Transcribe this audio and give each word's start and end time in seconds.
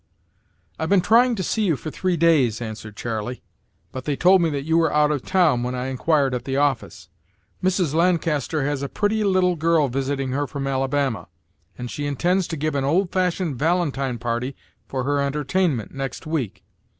"I've 0.79 0.89
been 0.89 1.01
trying 1.01 1.35
to 1.35 1.43
see 1.43 1.65
you 1.67 1.75
for 1.75 1.91
three 1.91 2.17
days," 2.17 2.59
answered 2.59 2.95
Charley, 2.95 3.43
"but 3.91 4.05
they 4.05 4.15
told 4.15 4.41
me 4.41 4.49
that 4.49 4.63
you 4.63 4.79
were 4.79 4.91
out 4.91 5.11
of 5.11 5.21
town 5.21 5.61
when 5.61 5.75
I 5.75 5.89
inquired 5.89 6.33
at 6.33 6.43
the 6.43 6.57
office. 6.57 7.09
Mrs. 7.63 7.93
Lancaster 7.93 8.65
has 8.65 8.81
a 8.81 8.89
pretty 8.89 9.23
little 9.23 9.55
girl 9.55 9.89
visiting 9.89 10.31
her 10.31 10.47
from 10.47 10.65
Alabama, 10.65 11.27
and 11.77 11.91
she 11.91 12.07
intends 12.07 12.47
to 12.47 12.57
give 12.57 12.73
an 12.73 12.83
old 12.83 13.11
fashioned 13.11 13.59
valentine 13.59 14.17
party 14.17 14.55
for 14.87 15.03
her 15.03 15.21
entertainment 15.21 15.93
next 15.93 16.25
week. 16.25 16.63